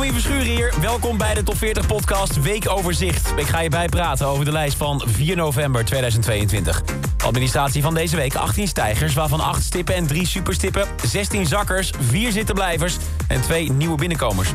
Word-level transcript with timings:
Domien 0.00 0.20
Verschuren 0.20 0.46
hier. 0.46 0.74
Welkom 0.80 1.18
bij 1.18 1.34
de 1.34 1.42
Top 1.42 1.56
40 1.56 1.86
podcast 1.86 2.42
Weekoverzicht. 2.42 3.32
Ik 3.36 3.46
ga 3.46 3.60
je 3.60 3.68
bijpraten 3.68 4.26
over 4.26 4.44
de 4.44 4.52
lijst 4.52 4.76
van 4.76 5.02
4 5.06 5.36
november 5.36 5.84
2022. 5.84 6.82
Administratie 7.24 7.82
van 7.82 7.94
deze 7.94 8.16
week 8.16 8.34
18 8.34 8.68
stijgers, 8.68 9.14
waarvan 9.14 9.40
8 9.40 9.62
stippen 9.62 9.94
en 9.94 10.06
3 10.06 10.26
superstippen. 10.26 10.86
16 11.06 11.46
zakkers, 11.46 11.92
4 11.98 12.32
zittenblijvers 12.32 12.96
en 13.28 13.40
2 13.40 13.72
nieuwe 13.72 13.96
binnenkomers. 13.96 14.48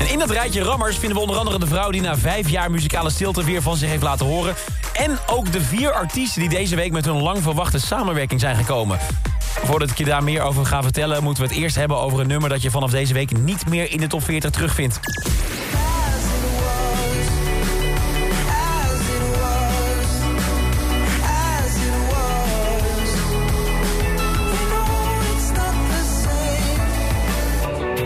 En 0.00 0.10
in 0.10 0.18
dat 0.18 0.30
rijtje 0.30 0.62
rammers 0.62 0.96
vinden 0.96 1.16
we 1.16 1.22
onder 1.22 1.36
andere 1.36 1.58
de 1.58 1.66
vrouw... 1.66 1.90
die 1.90 2.00
na 2.00 2.16
5 2.16 2.48
jaar 2.48 2.70
muzikale 2.70 3.10
stilte 3.10 3.44
weer 3.44 3.62
van 3.62 3.76
zich 3.76 3.88
heeft 3.88 4.02
laten 4.02 4.26
horen. 4.26 4.54
En 4.92 5.18
ook 5.26 5.52
de 5.52 5.60
vier 5.60 5.92
artiesten 5.92 6.40
die 6.40 6.50
deze 6.50 6.76
week 6.76 6.92
met 6.92 7.04
hun 7.04 7.22
lang 7.22 7.42
verwachte 7.42 7.78
samenwerking 7.78 8.40
zijn 8.40 8.56
gekomen. 8.56 8.98
Voordat 9.62 9.90
ik 9.90 9.98
je 9.98 10.04
daar 10.04 10.24
meer 10.24 10.42
over 10.42 10.66
ga 10.66 10.82
vertellen... 10.82 11.22
moeten 11.22 11.42
we 11.42 11.48
het 11.48 11.58
eerst 11.58 11.76
hebben 11.76 11.96
over 11.96 12.20
een 12.20 12.26
nummer... 12.26 12.48
dat 12.48 12.62
je 12.62 12.70
vanaf 12.70 12.90
deze 12.90 13.14
week 13.14 13.38
niet 13.38 13.68
meer 13.68 13.90
in 13.90 14.00
de 14.00 14.06
top 14.06 14.22
40 14.22 14.50
terugvindt. 14.50 15.00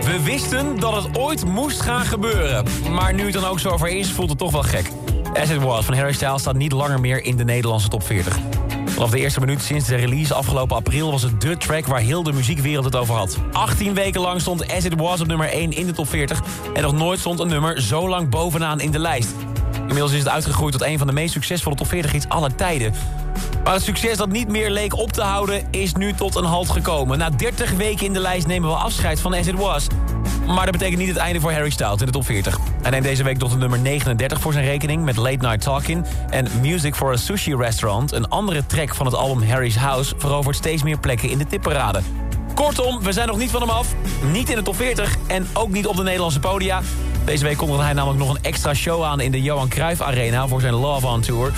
We 0.04 0.22
wisten 0.22 0.80
dat 0.80 1.04
het 1.04 1.18
ooit 1.18 1.44
moest 1.44 1.80
gaan 1.80 2.04
gebeuren. 2.04 2.64
Maar 2.90 3.14
nu 3.14 3.24
het 3.24 3.32
dan 3.32 3.44
ook 3.44 3.60
zover 3.60 3.88
is, 3.88 4.10
voelt 4.10 4.28
het 4.28 4.38
toch 4.38 4.52
wel 4.52 4.62
gek. 4.62 4.90
As 5.34 5.50
It 5.50 5.62
Was 5.62 5.84
van 5.84 5.94
Harry 5.94 6.12
Styles 6.12 6.40
staat 6.40 6.56
niet 6.56 6.72
langer 6.72 7.00
meer 7.00 7.24
in 7.24 7.36
de 7.36 7.44
Nederlandse 7.44 7.88
top 7.88 8.02
40. 8.02 8.53
Vanaf 8.94 9.10
de 9.10 9.18
eerste 9.18 9.40
minuut 9.40 9.62
sinds 9.62 9.86
de 9.86 9.96
release 9.96 10.34
afgelopen 10.34 10.76
april... 10.76 11.10
was 11.10 11.22
het 11.22 11.40
de 11.40 11.56
track 11.56 11.86
waar 11.86 12.00
heel 12.00 12.22
de 12.22 12.32
muziekwereld 12.32 12.84
het 12.84 12.96
over 12.96 13.14
had. 13.14 13.38
18 13.52 13.94
weken 13.94 14.20
lang 14.20 14.40
stond 14.40 14.72
As 14.72 14.84
It 14.84 14.94
Was 14.96 15.20
op 15.20 15.26
nummer 15.26 15.48
1 15.48 15.72
in 15.72 15.86
de 15.86 15.92
top 15.92 16.08
40... 16.08 16.42
en 16.74 16.82
nog 16.82 16.92
nooit 16.92 17.18
stond 17.18 17.40
een 17.40 17.48
nummer 17.48 17.82
zo 17.82 18.08
lang 18.08 18.28
bovenaan 18.28 18.80
in 18.80 18.90
de 18.90 18.98
lijst. 18.98 19.34
Inmiddels 19.78 20.12
is 20.12 20.18
het 20.18 20.28
uitgegroeid 20.28 20.72
tot 20.72 20.82
een 20.82 20.98
van 20.98 21.06
de 21.06 21.12
meest 21.12 21.32
succesvolle 21.32 21.76
top 21.76 21.86
40 21.86 22.12
hits 22.12 22.28
aller 22.28 22.54
tijden. 22.54 22.94
Maar 23.64 23.72
het 23.72 23.82
succes 23.82 24.16
dat 24.16 24.28
niet 24.28 24.48
meer 24.48 24.70
leek 24.70 24.96
op 24.96 25.12
te 25.12 25.22
houden 25.22 25.66
is 25.70 25.94
nu 25.94 26.12
tot 26.12 26.34
een 26.34 26.44
halt 26.44 26.70
gekomen. 26.70 27.18
Na 27.18 27.30
30 27.30 27.70
weken 27.70 28.06
in 28.06 28.12
de 28.12 28.20
lijst 28.20 28.46
nemen 28.46 28.68
we 28.68 28.76
afscheid 28.76 29.20
van 29.20 29.34
As 29.34 29.46
It 29.46 29.58
Was. 29.58 29.86
Maar 30.46 30.64
dat 30.64 30.72
betekent 30.72 30.98
niet 30.98 31.08
het 31.08 31.16
einde 31.16 31.40
voor 31.40 31.52
Harry 31.52 31.70
Styles 31.70 32.00
in 32.00 32.06
de 32.06 32.12
top 32.12 32.24
40. 32.24 32.58
Hij 32.82 32.90
neemt 32.90 33.04
deze 33.04 33.22
week 33.22 33.38
tot 33.38 33.50
de 33.50 33.56
nummer 33.56 33.78
39 33.78 34.40
voor 34.40 34.52
zijn 34.52 34.64
rekening... 34.64 35.04
met 35.04 35.16
Late 35.16 35.46
Night 35.46 35.60
Talking 35.60 36.04
en 36.30 36.46
Music 36.60 36.94
for 36.94 37.12
a 37.12 37.16
Sushi 37.16 37.54
Restaurant. 37.56 38.12
Een 38.12 38.28
andere 38.28 38.66
track 38.66 38.94
van 38.94 39.06
het 39.06 39.14
album 39.14 39.48
Harry's 39.48 39.76
House... 39.76 40.14
verovert 40.18 40.56
steeds 40.56 40.82
meer 40.82 40.98
plekken 40.98 41.30
in 41.30 41.38
de 41.38 41.46
tipparade. 41.46 42.00
Kortom, 42.54 43.02
we 43.02 43.12
zijn 43.12 43.28
nog 43.28 43.36
niet 43.36 43.50
van 43.50 43.60
hem 43.60 43.70
af. 43.70 43.94
Niet 44.32 44.48
in 44.48 44.56
de 44.56 44.62
top 44.62 44.76
40 44.76 45.16
en 45.26 45.46
ook 45.52 45.70
niet 45.70 45.86
op 45.86 45.96
de 45.96 46.02
Nederlandse 46.02 46.40
podia. 46.40 46.80
Deze 47.24 47.44
week 47.44 47.56
kondigde 47.56 47.82
hij 47.82 47.92
namelijk 47.92 48.20
nog 48.20 48.34
een 48.34 48.42
extra 48.42 48.74
show 48.74 49.04
aan... 49.04 49.20
in 49.20 49.30
de 49.30 49.42
Johan 49.42 49.68
Cruijff 49.68 50.00
Arena 50.00 50.48
voor 50.48 50.60
zijn 50.60 50.74
Love 50.74 51.06
On 51.06 51.20
Tour... 51.20 51.52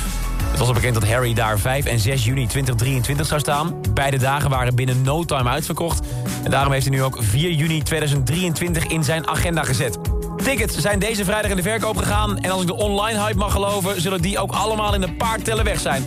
Het 0.56 0.64
was 0.64 0.74
al 0.74 0.80
bekend 0.80 1.00
dat 1.00 1.10
Harry 1.10 1.34
daar 1.34 1.58
5 1.58 1.84
en 1.84 1.98
6 1.98 2.24
juni 2.24 2.46
2023 2.46 3.26
zou 3.26 3.40
staan. 3.40 3.80
Beide 3.94 4.16
dagen 4.16 4.50
waren 4.50 4.74
binnen 4.74 5.02
no 5.02 5.24
time 5.24 5.48
uitverkocht. 5.48 6.06
En 6.44 6.50
daarom 6.50 6.72
heeft 6.72 6.86
hij 6.86 6.96
nu 6.96 7.02
ook 7.02 7.16
4 7.20 7.50
juni 7.50 7.82
2023 7.82 8.86
in 8.86 9.04
zijn 9.04 9.28
agenda 9.28 9.62
gezet. 9.62 9.98
Tickets 10.36 10.76
zijn 10.76 10.98
deze 10.98 11.24
vrijdag 11.24 11.50
in 11.50 11.56
de 11.56 11.62
verkoop 11.62 11.96
gegaan. 11.96 12.38
En 12.38 12.50
als 12.50 12.60
ik 12.60 12.66
de 12.66 12.76
online 12.76 13.18
hype 13.18 13.38
mag 13.38 13.52
geloven... 13.52 14.00
zullen 14.00 14.22
die 14.22 14.38
ook 14.38 14.52
allemaal 14.52 14.94
in 14.94 15.02
een 15.02 15.16
paar 15.16 15.42
tellen 15.42 15.64
weg 15.64 15.80
zijn. 15.80 16.04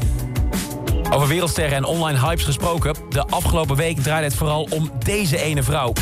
Over 1.11 1.27
wereldsterren 1.27 1.77
en 1.77 1.83
online 1.83 2.19
hypes 2.19 2.43
gesproken. 2.43 2.95
De 3.09 3.27
afgelopen 3.27 3.75
week 3.75 3.99
draaide 3.99 4.27
het 4.27 4.35
vooral 4.35 4.67
om 4.69 4.91
deze 5.03 5.37
ene 5.37 5.63
vrouw. 5.63 5.93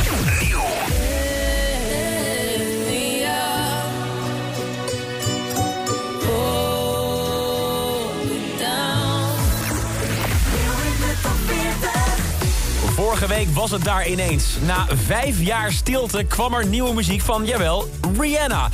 Vorige 13.07 13.27
week 13.27 13.47
was 13.53 13.71
het 13.71 13.83
daar 13.83 14.07
ineens. 14.07 14.45
Na 14.65 14.85
vijf 15.05 15.41
jaar 15.41 15.71
stilte 15.71 16.23
kwam 16.23 16.53
er 16.53 16.65
nieuwe 16.65 16.93
muziek 16.93 17.21
van, 17.21 17.45
jawel, 17.45 17.89
Rihanna. 18.19 18.69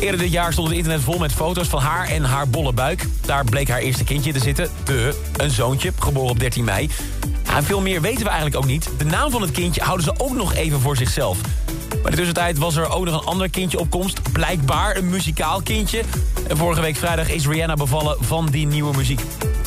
Eerder 0.00 0.20
dit 0.20 0.32
jaar 0.32 0.52
stond 0.52 0.68
het 0.68 0.76
internet 0.76 1.00
vol 1.00 1.18
met 1.18 1.32
foto's 1.32 1.68
van 1.68 1.80
haar 1.80 2.08
en 2.08 2.24
haar 2.24 2.48
bolle 2.48 2.72
buik. 2.72 3.06
Daar 3.26 3.44
bleek 3.44 3.68
haar 3.68 3.78
eerste 3.78 4.04
kindje 4.04 4.32
te 4.32 4.38
zitten. 4.38 4.70
De, 4.84 5.20
een 5.36 5.50
zoontje, 5.50 5.92
geboren 5.98 6.30
op 6.30 6.38
13 6.38 6.64
mei. 6.64 6.90
En 7.54 7.64
veel 7.64 7.80
meer 7.80 8.00
weten 8.00 8.22
we 8.22 8.28
eigenlijk 8.28 8.56
ook 8.56 8.70
niet. 8.70 8.90
De 8.98 9.04
naam 9.04 9.30
van 9.30 9.42
het 9.42 9.50
kindje 9.50 9.82
houden 9.82 10.04
ze 10.04 10.14
ook 10.16 10.34
nog 10.34 10.54
even 10.54 10.80
voor 10.80 10.96
zichzelf. 10.96 11.38
Maar 12.02 12.10
de 12.10 12.16
tussentijd 12.16 12.58
was 12.58 12.76
er 12.76 12.90
ook 12.90 13.04
nog 13.04 13.20
een 13.20 13.26
ander 13.26 13.50
kindje 13.50 13.78
op 13.78 13.90
komst. 13.90 14.32
Blijkbaar 14.32 14.96
een 14.96 15.10
muzikaal 15.10 15.62
kindje. 15.62 16.02
En 16.48 16.56
vorige 16.56 16.80
week 16.80 16.96
vrijdag 16.96 17.28
is 17.30 17.46
Rihanna 17.46 17.74
bevallen 17.74 18.16
van 18.20 18.46
die 18.46 18.66
nieuwe 18.66 18.96
muziek. 18.96 19.20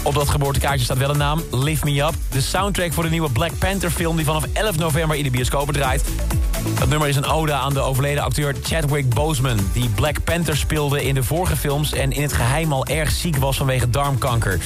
Op 0.05 0.13
dat 0.13 0.29
geboortekaartje 0.29 0.83
staat 0.83 0.97
wel 0.97 1.09
een 1.09 1.17
naam, 1.17 1.43
Lift 1.51 1.83
Me 1.83 2.01
Up. 2.01 2.13
De 2.29 2.41
soundtrack 2.41 2.93
voor 2.93 3.03
de 3.03 3.09
nieuwe 3.09 3.29
Black 3.29 3.57
Panther 3.59 3.91
film... 3.91 4.15
die 4.15 4.25
vanaf 4.25 4.45
11 4.53 4.77
november 4.77 5.17
in 5.17 5.23
de 5.23 5.29
bioscopen 5.29 5.73
draait. 5.73 6.03
Dat 6.79 6.89
nummer 6.89 7.07
is 7.07 7.15
een 7.15 7.25
ode 7.25 7.53
aan 7.53 7.73
de 7.73 7.79
overleden 7.79 8.23
acteur 8.23 8.55
Chadwick 8.63 9.09
Boseman... 9.09 9.57
die 9.73 9.89
Black 9.89 10.23
Panther 10.23 10.57
speelde 10.57 11.03
in 11.03 11.13
de 11.13 11.23
vorige 11.23 11.55
films... 11.55 11.93
en 11.93 12.11
in 12.11 12.21
het 12.21 12.33
geheim 12.33 12.73
al 12.73 12.85
erg 12.85 13.11
ziek 13.11 13.37
was 13.37 13.57
vanwege 13.57 13.89
darmkanker. 13.89 14.59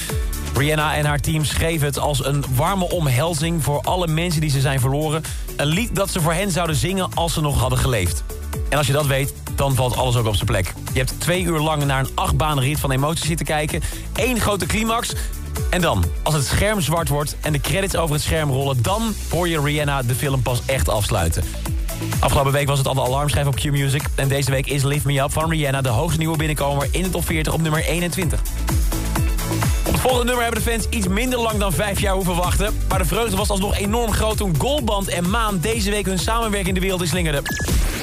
Rihanna 0.54 0.94
en 0.94 1.04
haar 1.04 1.20
team 1.20 1.44
schreven 1.44 1.86
het 1.86 1.98
als 1.98 2.24
een 2.24 2.44
warme 2.54 2.88
omhelzing... 2.88 3.64
voor 3.64 3.80
alle 3.80 4.06
mensen 4.06 4.40
die 4.40 4.50
ze 4.50 4.60
zijn 4.60 4.80
verloren. 4.80 5.22
Een 5.56 5.66
lied 5.66 5.94
dat 5.94 6.10
ze 6.10 6.20
voor 6.20 6.32
hen 6.32 6.50
zouden 6.50 6.76
zingen 6.76 7.14
als 7.14 7.32
ze 7.32 7.40
nog 7.40 7.58
hadden 7.58 7.78
geleefd. 7.78 8.24
En 8.68 8.78
als 8.78 8.86
je 8.86 8.92
dat 8.92 9.06
weet, 9.06 9.32
dan 9.54 9.74
valt 9.74 9.96
alles 9.96 10.16
ook 10.16 10.26
op 10.26 10.34
zijn 10.34 10.46
plek. 10.46 10.72
Je 10.92 10.98
hebt 10.98 11.14
twee 11.18 11.42
uur 11.42 11.58
lang 11.58 11.84
naar 11.84 12.00
een 12.00 12.10
achtbaanrit 12.14 12.80
van 12.80 12.90
emoties 12.90 13.26
zitten 13.26 13.46
kijken. 13.46 13.82
Eén 14.14 14.40
grote 14.40 14.66
climax. 14.66 15.12
En 15.70 15.80
dan, 15.80 16.04
als 16.22 16.34
het 16.34 16.44
scherm 16.44 16.80
zwart 16.80 17.08
wordt 17.08 17.36
en 17.40 17.52
de 17.52 17.60
credits 17.60 17.96
over 17.96 18.14
het 18.14 18.24
scherm 18.24 18.50
rollen... 18.50 18.82
dan 18.82 19.14
hoor 19.30 19.48
je 19.48 19.60
Rihanna 19.60 20.02
de 20.02 20.14
film 20.14 20.42
pas 20.42 20.62
echt 20.66 20.88
afsluiten. 20.88 21.44
Afgelopen 22.18 22.52
week 22.52 22.66
was 22.66 22.78
het 22.78 22.86
al 22.86 22.94
de 22.94 23.02
alarmschijf 23.02 23.46
op 23.46 23.54
Q-Music. 23.54 24.02
En 24.14 24.28
deze 24.28 24.50
week 24.50 24.66
is 24.66 24.82
Lift 24.82 25.04
Me 25.04 25.20
Up 25.20 25.32
van 25.32 25.50
Rihanna 25.50 25.80
de 25.80 25.88
hoogste 25.88 26.18
nieuwe 26.18 26.36
binnenkomer... 26.36 26.88
in 26.90 27.02
de 27.02 27.10
top 27.10 27.24
40 27.24 27.52
op 27.52 27.62
nummer 27.62 27.84
21. 27.84 28.40
Op 29.86 29.92
het 29.92 30.00
volgende 30.00 30.24
nummer 30.24 30.44
hebben 30.44 30.64
de 30.64 30.70
fans 30.70 30.86
iets 30.88 31.08
minder 31.08 31.38
lang 31.38 31.58
dan 31.58 31.72
vijf 31.72 32.00
jaar 32.00 32.14
hoeven 32.14 32.36
wachten. 32.36 32.74
Maar 32.88 32.98
de 32.98 33.04
vreugde 33.04 33.36
was 33.36 33.50
alsnog 33.50 33.78
enorm 33.78 34.12
groot 34.12 34.36
toen 34.36 34.54
Goldband 34.58 35.08
en 35.08 35.30
Maan... 35.30 35.58
deze 35.60 35.90
week 35.90 36.06
hun 36.06 36.18
samenwerking 36.18 36.68
in 36.68 36.74
de 36.74 36.80
wereld 36.80 37.00
inslingerden. 37.00 37.42
Stiekem 37.44 37.99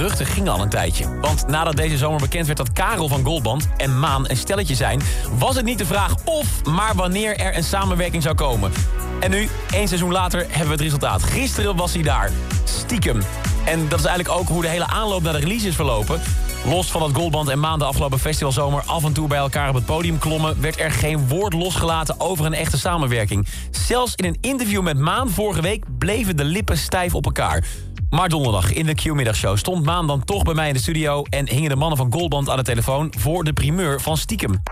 geruchten 0.00 0.26
gingen 0.26 0.52
al 0.52 0.62
een 0.62 0.68
tijdje. 0.68 1.18
Want 1.20 1.46
nadat 1.46 1.76
deze 1.76 1.96
zomer 1.96 2.20
bekend 2.20 2.46
werd 2.46 2.58
dat 2.58 2.72
Karel 2.72 3.08
van 3.08 3.24
Goldband 3.24 3.68
en 3.76 3.98
Maan 3.98 4.28
een 4.28 4.36
stelletje 4.36 4.74
zijn... 4.74 5.00
was 5.38 5.56
het 5.56 5.64
niet 5.64 5.78
de 5.78 5.86
vraag 5.86 6.14
of, 6.24 6.64
maar 6.64 6.94
wanneer 6.94 7.36
er 7.36 7.56
een 7.56 7.64
samenwerking 7.64 8.22
zou 8.22 8.34
komen. 8.34 8.72
En 9.20 9.30
nu, 9.30 9.48
één 9.70 9.88
seizoen 9.88 10.12
later, 10.12 10.40
hebben 10.40 10.66
we 10.66 10.72
het 10.72 10.80
resultaat. 10.80 11.22
Gisteren 11.22 11.76
was 11.76 11.92
hij 11.92 12.02
daar. 12.02 12.30
Stiekem. 12.64 13.20
En 13.64 13.88
dat 13.88 13.98
is 13.98 14.04
eigenlijk 14.04 14.38
ook 14.38 14.48
hoe 14.48 14.62
de 14.62 14.68
hele 14.68 14.86
aanloop 14.86 15.22
naar 15.22 15.32
de 15.32 15.38
release 15.38 15.68
is 15.68 15.74
verlopen. 15.74 16.20
Los 16.64 16.90
van 16.90 17.00
dat 17.00 17.14
Goldband 17.14 17.48
en 17.48 17.60
Maan 17.60 17.78
de 17.78 17.84
afgelopen 17.84 18.18
festivalzomer... 18.18 18.82
af 18.86 19.04
en 19.04 19.12
toe 19.12 19.28
bij 19.28 19.38
elkaar 19.38 19.68
op 19.68 19.74
het 19.74 19.84
podium 19.84 20.18
klommen... 20.18 20.60
werd 20.60 20.80
er 20.80 20.90
geen 20.90 21.28
woord 21.28 21.52
losgelaten 21.52 22.20
over 22.20 22.46
een 22.46 22.54
echte 22.54 22.78
samenwerking. 22.78 23.46
Zelfs 23.70 24.14
in 24.14 24.24
een 24.24 24.38
interview 24.40 24.82
met 24.82 24.98
Maan 24.98 25.30
vorige 25.30 25.60
week... 25.60 25.84
bleven 25.98 26.36
de 26.36 26.44
lippen 26.44 26.78
stijf 26.78 27.14
op 27.14 27.24
elkaar. 27.24 27.64
Maar 28.10 28.28
donderdag 28.28 28.72
in 28.72 28.86
de 28.86 28.94
Q-middagshow 28.94 29.56
stond 29.56 29.84
Maan 29.84 30.06
dan 30.06 30.24
toch 30.24 30.42
bij 30.42 30.54
mij 30.54 30.68
in 30.68 30.74
de 30.74 30.80
studio... 30.80 31.22
en 31.22 31.48
hingen 31.48 31.68
de 31.68 31.76
mannen 31.76 31.98
van 31.98 32.12
Goldband 32.12 32.48
aan 32.48 32.56
de 32.56 32.62
telefoon... 32.62 33.12
voor 33.18 33.44
de 33.44 33.52
primeur 33.52 34.00
van 34.00 34.16
Stiekem. 34.16 34.62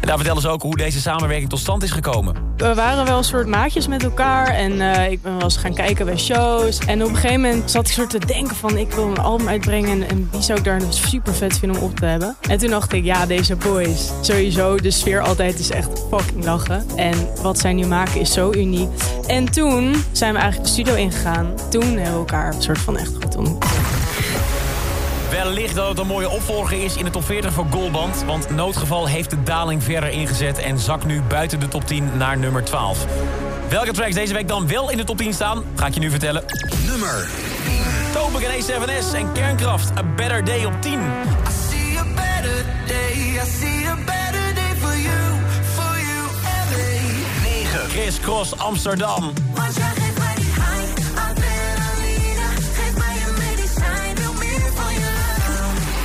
En 0.00 0.06
daar 0.06 0.16
vertellen 0.16 0.42
ze 0.42 0.48
ook 0.48 0.62
hoe 0.62 0.76
deze 0.76 1.00
samenwerking 1.00 1.50
tot 1.50 1.58
stand 1.58 1.82
is 1.82 1.90
gekomen. 1.90 2.34
We 2.56 2.74
waren 2.74 3.04
wel 3.04 3.18
een 3.18 3.24
soort 3.24 3.46
maatjes 3.46 3.86
met 3.86 4.02
elkaar 4.02 4.46
en 4.46 4.80
eh, 4.80 5.10
ik 5.10 5.22
ben 5.22 5.32
wel 5.32 5.42
eens 5.42 5.56
gaan 5.56 5.74
kijken 5.74 6.06
bij 6.06 6.18
shows. 6.18 6.78
En 6.78 7.02
op 7.02 7.08
een 7.08 7.16
gegeven 7.16 7.40
moment 7.40 7.70
zat 7.70 7.86
ik 7.86 7.92
soort 7.92 8.10
te 8.10 8.18
denken 8.18 8.56
van 8.56 8.76
ik 8.76 8.92
wil 8.92 9.08
een 9.08 9.18
album 9.18 9.48
uitbrengen 9.48 9.90
en, 9.90 10.08
en 10.08 10.28
wie 10.32 10.42
zou 10.42 10.58
ik 10.58 10.64
daar 10.64 10.80
super 10.88 11.34
vet 11.34 11.58
vinden 11.58 11.80
om 11.80 11.88
op 11.88 11.96
te 11.96 12.04
hebben. 12.04 12.36
En 12.48 12.58
toen 12.58 12.70
dacht 12.70 12.92
ik, 12.92 13.04
ja 13.04 13.26
deze 13.26 13.56
boys, 13.56 14.10
sowieso 14.20 14.76
de 14.76 14.90
sfeer 14.90 15.20
altijd 15.20 15.58
is 15.58 15.70
echt 15.70 16.04
fucking 16.10 16.44
lachen. 16.44 16.86
En 16.96 17.28
wat 17.42 17.58
zij 17.58 17.72
nu 17.72 17.86
maken 17.86 18.20
is 18.20 18.32
zo 18.32 18.52
uniek. 18.52 18.88
En 19.28 19.50
toen 19.50 20.04
zijn 20.12 20.32
we 20.32 20.38
eigenlijk 20.38 20.68
de 20.68 20.72
studio 20.72 20.94
ingegaan. 20.94 21.54
Toen 21.70 21.82
hebben 21.82 22.12
we 22.12 22.18
elkaar 22.18 22.54
een 22.54 22.62
soort 22.62 22.78
van 22.78 22.96
echt 22.96 23.12
goed 23.22 23.36
ontmoet. 23.36 23.64
Wellicht 25.30 25.74
dat 25.74 25.88
het 25.88 25.98
een 25.98 26.06
mooie 26.06 26.28
opvolger 26.28 26.84
is 26.84 26.96
in 26.96 27.04
de 27.04 27.10
top 27.10 27.24
40 27.24 27.52
voor 27.52 27.66
Goldband. 27.70 28.24
Want 28.26 28.50
Noodgeval 28.50 29.06
heeft 29.06 29.30
de 29.30 29.42
daling 29.42 29.82
verder 29.82 30.10
ingezet... 30.10 30.58
en 30.58 30.78
zakt 30.78 31.04
nu 31.04 31.22
buiten 31.22 31.60
de 31.60 31.68
top 31.68 31.86
10 31.86 32.10
naar 32.16 32.38
nummer 32.38 32.64
12. 32.64 33.06
Welke 33.68 33.92
tracks 33.92 34.14
deze 34.14 34.32
week 34.32 34.48
dan 34.48 34.68
wel 34.68 34.90
in 34.90 34.96
de 34.96 35.04
top 35.04 35.18
10 35.18 35.32
staan, 35.32 35.62
ga 35.74 35.86
ik 35.86 35.94
je 35.94 36.00
nu 36.00 36.10
vertellen. 36.10 36.44
Nummer 36.86 37.28
Tobek 38.12 38.42
en 38.42 38.62
A7S 38.62 39.14
en 39.14 39.32
Kernkraft, 39.32 39.98
A 39.98 40.02
Better 40.16 40.44
Day 40.44 40.64
op 40.64 40.82
10. 40.82 41.00
Je. 54.90 55.02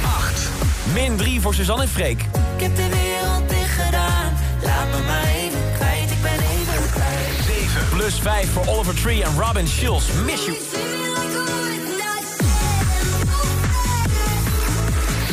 8. 0.06 0.50
Min 0.94 1.18
3 1.18 1.42
voor 1.42 1.54
Suzanne 1.54 1.84
en 1.84 1.90
Freek. 1.90 2.22
Ik 2.56 2.62
heb 2.62 2.76
de 2.76 2.90
wereld 2.90 3.50
dicht 3.50 3.82
gedaan. 3.86 4.34
Laat 4.62 4.86
me 4.92 5.06
maar 5.08 5.28
even 5.36 5.60
kwijt, 5.76 6.12
ik 6.12 6.22
ben 6.22 6.32
even 6.32 6.92
kwijt. 6.92 7.66
7. 7.66 7.90
Plus 7.90 8.20
5 8.20 8.52
voor 8.52 8.66
Oliver 8.68 8.96
Tree 8.96 9.24
en 9.24 9.40
Robin 9.40 9.68
Schulz, 9.68 10.06
Miss 10.26 10.46
You. 10.46 10.58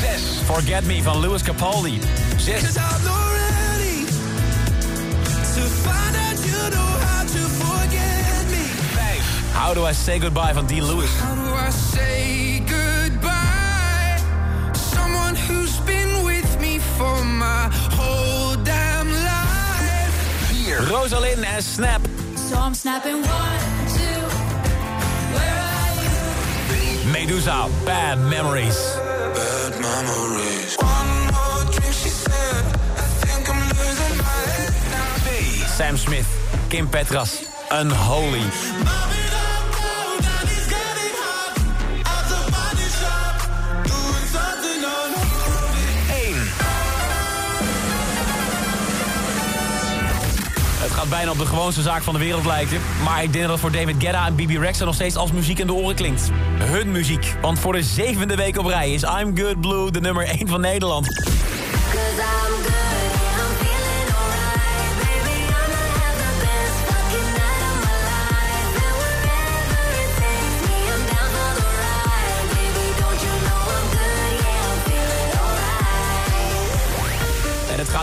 6. 0.00 0.23
Forget 0.44 0.87
Me 0.87 1.02
van 1.02 1.20
Louis 1.20 1.43
Capaldi. 1.43 2.00
6. 2.37 2.62
How 6.77 7.23
to 7.23 7.43
forget 7.63 8.45
me. 8.51 8.65
5. 8.95 9.55
How 9.55 9.75
Do 9.75 9.85
I 9.85 9.93
Say 9.93 10.19
Goodbye 10.19 10.53
van 10.53 10.67
Dean 10.67 10.85
Lewis. 10.85 11.11
How 11.21 11.35
do 11.35 11.55
I 11.55 11.71
say 11.71 12.61
goodbye? 12.61 14.17
Someone 14.75 15.35
who's 15.37 15.79
been 15.81 16.25
with 16.25 16.61
me 16.61 16.79
for 16.79 17.25
my 17.25 17.69
whole 17.97 18.57
damn 18.65 19.09
life. 19.09 20.15
4. 20.67 20.87
Rosalind 20.91 21.45
en 21.45 21.63
Snap. 21.63 22.01
So 22.37 22.57
I'm 22.57 22.75
snapping 22.75 23.23
one, 23.23 23.61
two. 23.95 24.23
Where 25.35 25.59
are 25.77 25.95
you? 26.03 27.13
Medusa, 27.13 27.69
Bad 27.85 28.19
Memories. 28.19 28.79
Bad 29.35 29.73
memories. 29.81 30.80
Sam 35.81 35.97
Smith, 35.97 36.27
Kim 36.69 36.88
Petras, 36.88 37.43
Unholy. 37.73 38.41
Het 50.79 50.91
gaat 50.91 51.09
bijna 51.09 51.31
op 51.31 51.38
de 51.38 51.47
gewoonste 51.47 51.83
zaak 51.83 52.03
van 52.03 52.15
de 52.15 52.21
wereld 52.21 52.47
lijken. 52.47 52.81
Maar 53.05 53.23
ik 53.23 53.33
denk 53.33 53.47
dat 53.47 53.61
voor 53.61 53.73
David 53.73 53.97
Guetta 53.99 54.26
en 54.26 54.35
Bibi 54.35 54.59
Rexa 54.59 54.85
nog 54.85 54.94
steeds 54.94 55.17
als 55.17 55.33
muziek 55.33 55.59
in 55.59 55.67
de 55.67 55.73
oren 55.73 55.94
klinkt. 55.94 56.31
Hun 56.59 56.91
muziek. 56.91 57.35
Want 57.41 57.59
voor 57.59 57.73
de 57.73 57.83
zevende 57.83 58.37
week 58.37 58.59
op 58.59 58.67
rij 58.67 58.93
is 58.93 59.03
I'm 59.03 59.38
Good 59.38 59.61
Blue 59.61 59.91
de 59.91 60.00
nummer 60.00 60.25
1 60.25 60.49
van 60.49 60.61
Nederland. 60.61 61.06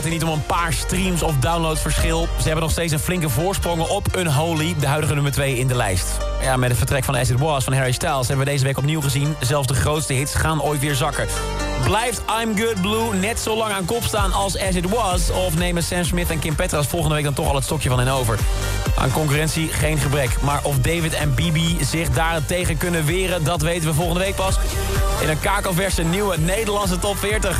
Niet 0.09 0.23
om 0.23 0.29
een 0.29 0.45
paar 0.45 0.73
streams 0.73 1.23
of 1.23 1.35
downloads 1.35 1.81
verschil. 1.81 2.27
Ze 2.37 2.43
hebben 2.43 2.61
nog 2.61 2.71
steeds 2.71 2.93
een 2.93 2.99
flinke 2.99 3.29
voorsprong 3.29 3.81
op 3.81 4.17
Unholy, 4.17 4.75
de 4.79 4.87
huidige 4.87 5.13
nummer 5.13 5.31
2 5.31 5.57
in 5.57 5.67
de 5.67 5.75
lijst. 5.75 6.17
Ja, 6.41 6.57
met 6.57 6.69
het 6.69 6.77
vertrek 6.77 7.03
van 7.03 7.15
As 7.15 7.29
It 7.29 7.39
Was 7.39 7.63
van 7.63 7.73
Harry 7.73 7.91
Styles 7.91 8.27
hebben 8.27 8.45
we 8.45 8.51
deze 8.51 8.63
week 8.63 8.77
opnieuw 8.77 9.01
gezien. 9.01 9.35
Zelfs 9.39 9.67
de 9.67 9.73
grootste 9.73 10.13
hits 10.13 10.35
gaan 10.35 10.61
ooit 10.61 10.79
weer 10.79 10.95
zakken. 10.95 11.27
Blijft 11.83 12.21
I'm 12.41 12.57
Good 12.57 12.81
Blue 12.81 13.13
net 13.13 13.39
zo 13.39 13.57
lang 13.57 13.71
aan 13.71 13.85
kop 13.85 14.03
staan 14.03 14.33
als 14.33 14.57
As 14.57 14.75
It 14.75 14.89
Was? 14.89 15.31
Of 15.31 15.57
nemen 15.57 15.83
Sam 15.83 16.03
Smith 16.03 16.29
en 16.29 16.39
Kim 16.39 16.55
Petras 16.55 16.87
volgende 16.87 17.15
week 17.15 17.23
dan 17.23 17.33
toch 17.33 17.47
al 17.47 17.55
het 17.55 17.63
stokje 17.63 17.89
van 17.89 17.99
hen 17.99 18.09
over? 18.09 18.39
Aan 18.95 19.11
concurrentie 19.11 19.67
geen 19.67 19.97
gebrek. 19.97 20.41
Maar 20.41 20.59
of 20.63 20.77
David 20.79 21.13
en 21.13 21.35
Bibi 21.35 21.77
zich 21.81 22.09
daartegen 22.09 22.77
kunnen 22.77 23.05
weren... 23.05 23.43
dat 23.43 23.61
weten 23.61 23.87
we 23.87 23.93
volgende 23.93 24.19
week 24.19 24.35
pas. 24.35 24.55
In 25.21 25.29
een 25.29 25.39
kakelverse 25.39 26.03
nieuwe 26.03 26.37
Nederlandse 26.37 26.99
top 26.99 27.17
40. 27.17 27.59